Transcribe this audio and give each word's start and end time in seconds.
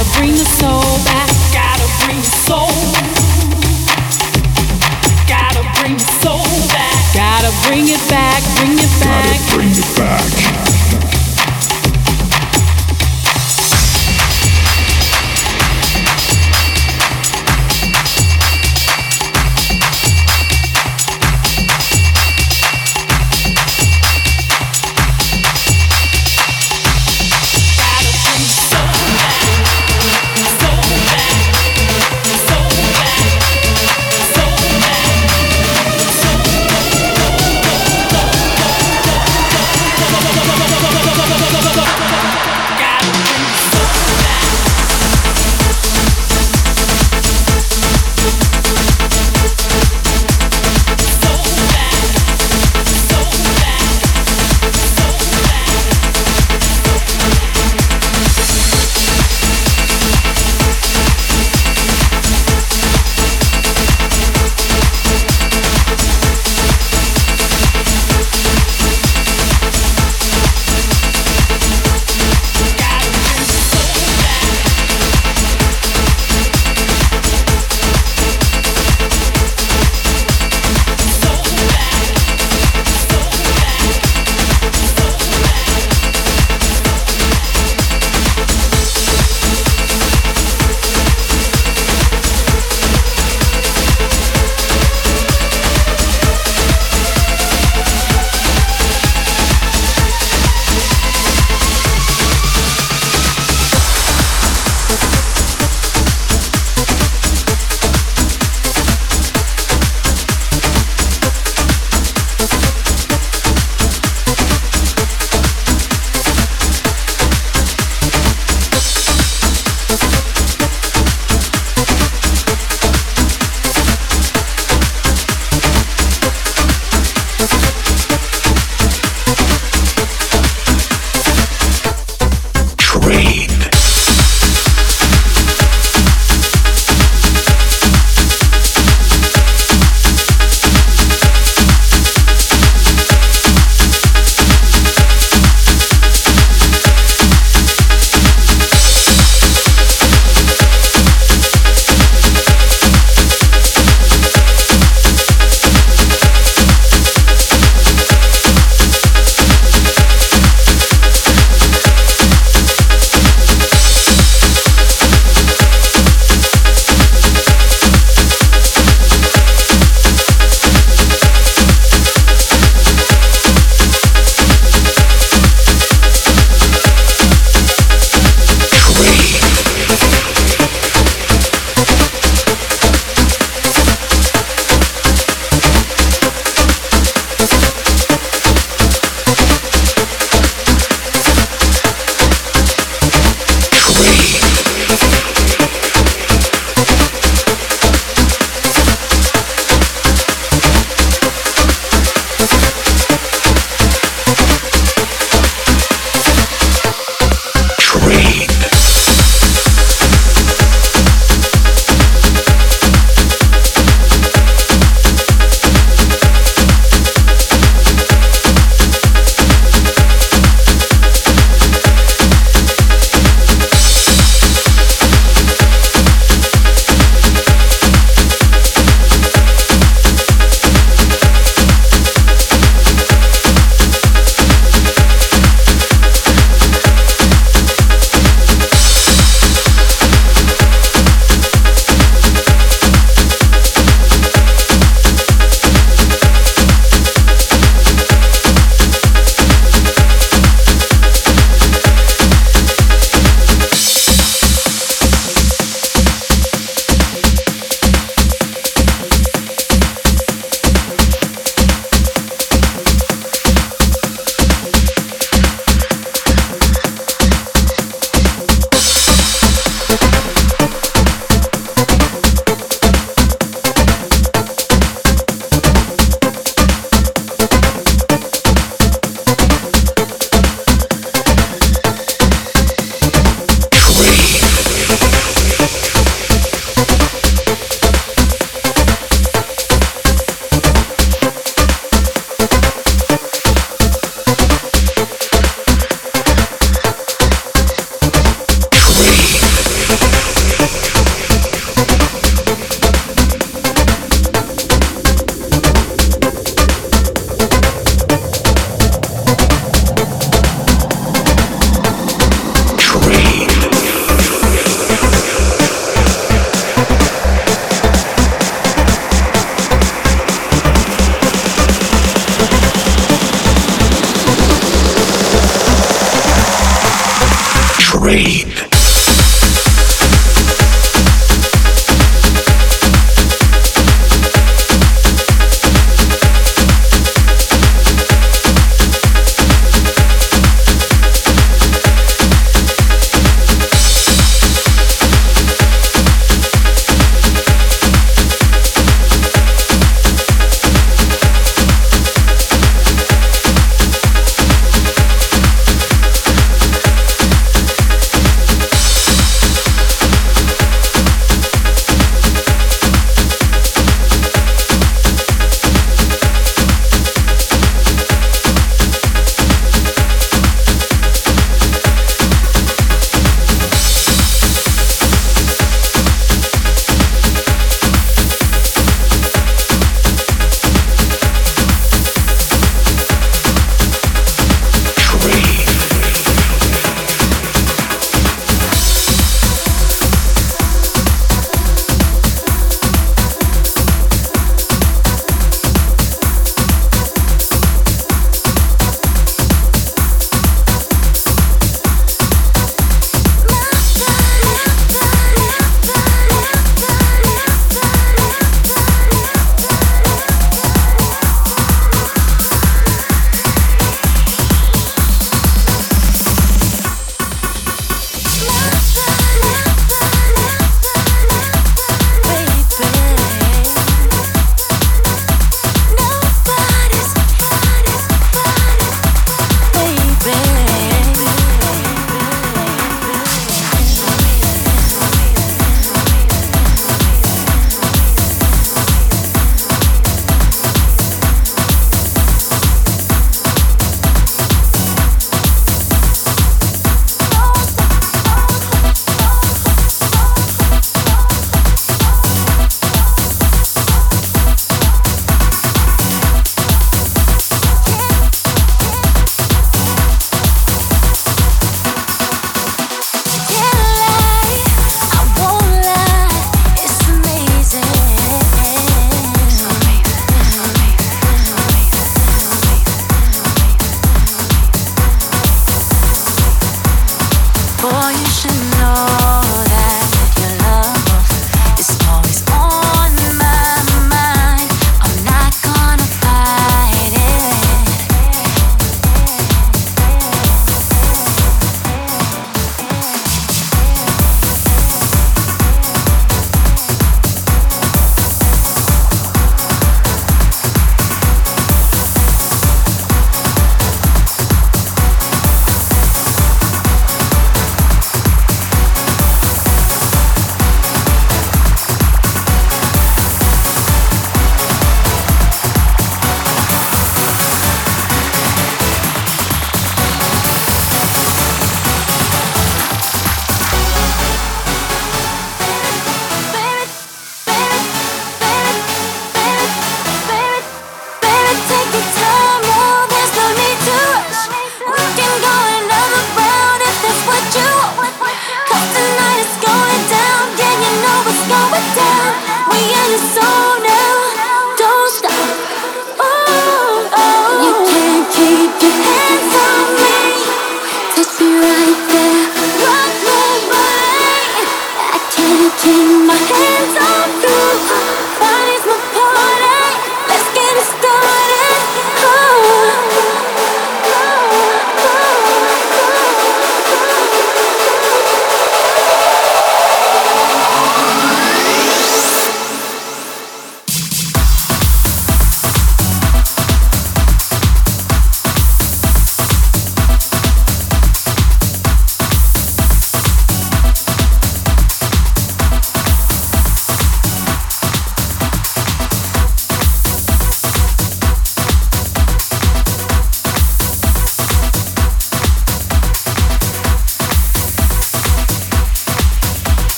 Gotta 0.00 0.18
bring 0.18 0.32
the 0.32 0.46
soul 0.46 0.80
back. 1.04 1.28
Gotta 1.52 1.86
bring 2.06 2.16
the 2.16 2.24
soul. 2.24 2.70
Gotta 5.28 5.62
bring 5.78 5.98
the 5.98 6.08
soul 6.22 6.40
back. 6.68 7.14
Gotta 7.14 7.52
bring 7.68 7.86
it 7.86 8.00
back. 8.08 8.42
Bring 8.56 8.78
it 8.78 9.04
back. 9.04 9.26
Gotta 9.26 9.56
bring 9.56 9.70
it 9.70 9.96
back. 9.98 10.79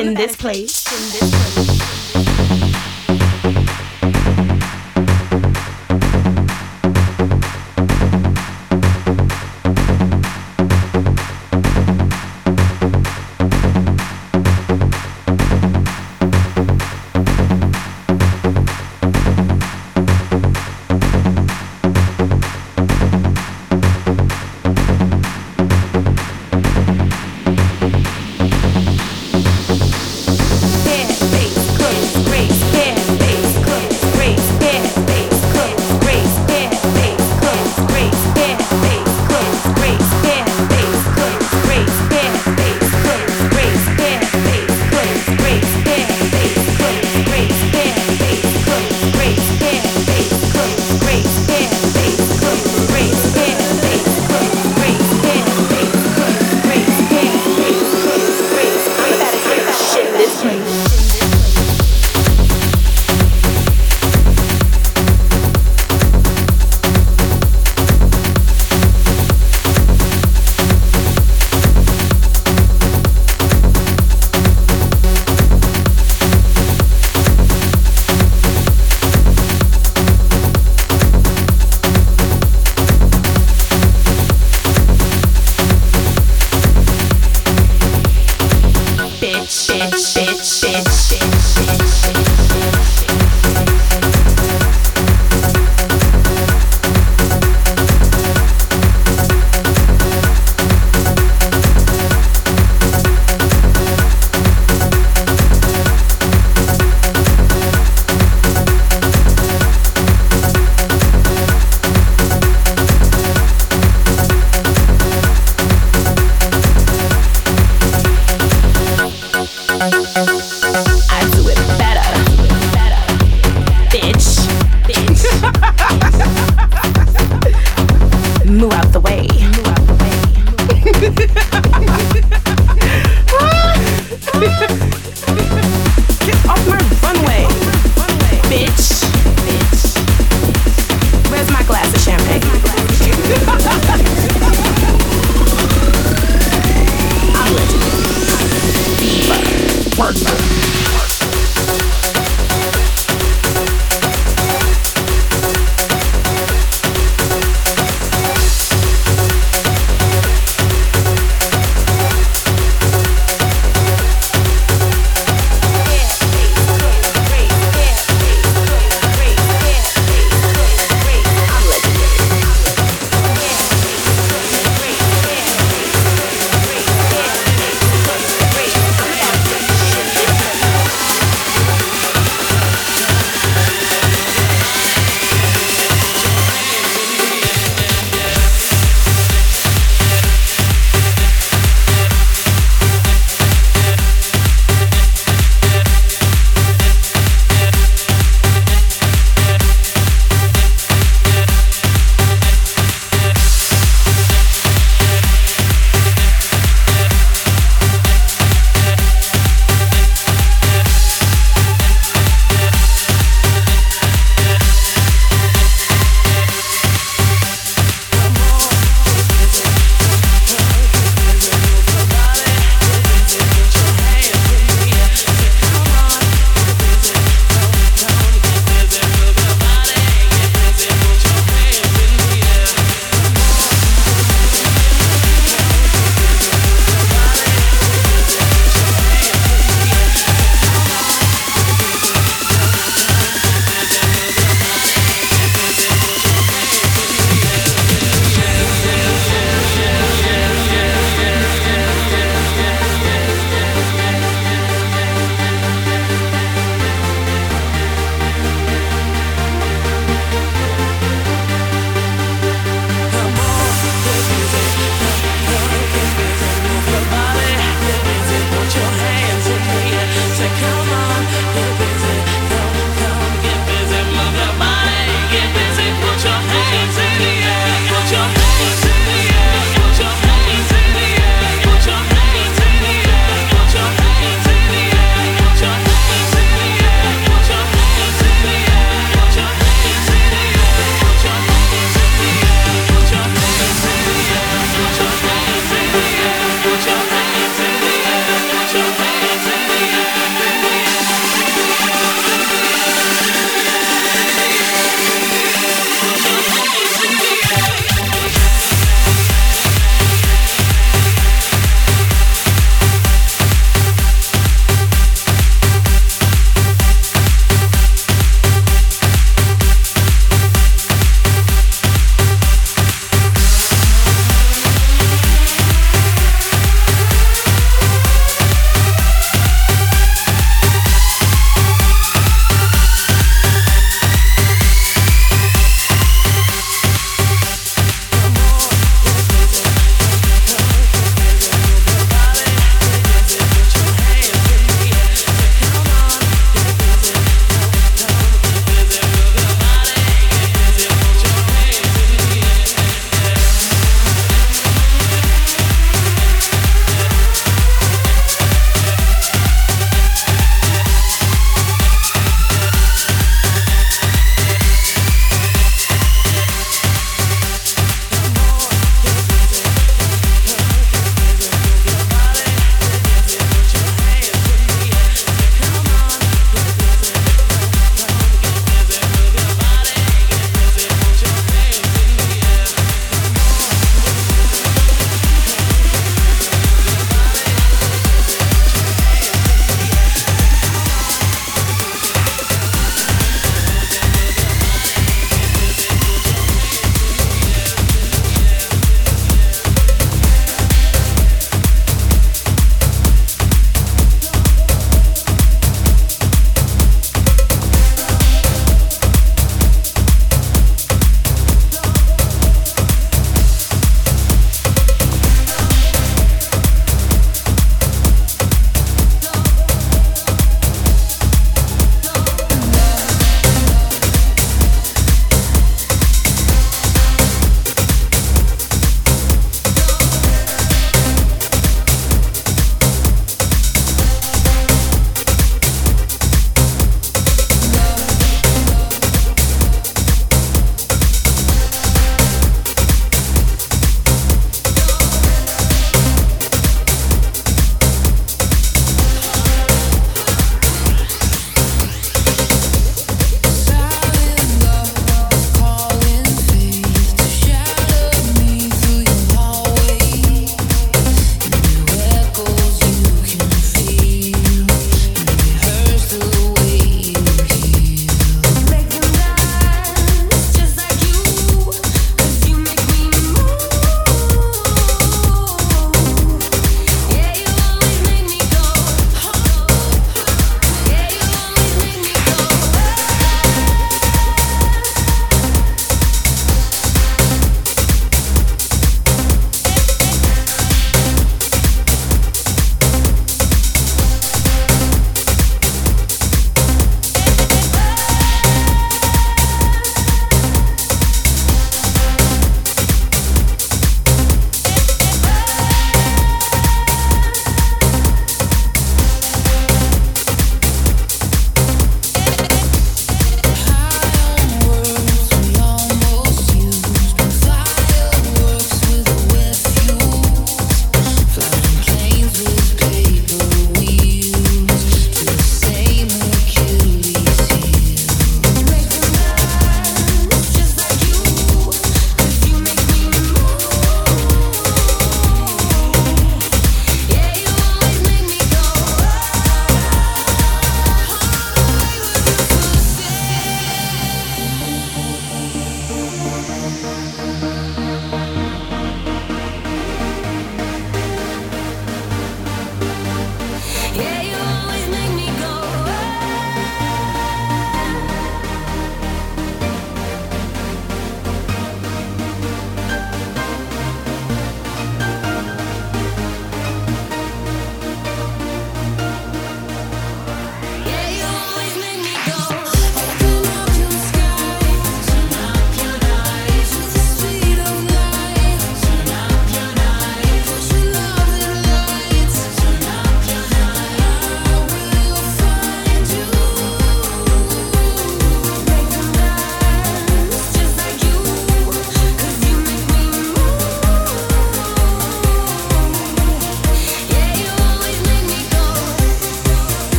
In 0.00 0.14
this 0.14 0.34
place. 0.34 1.19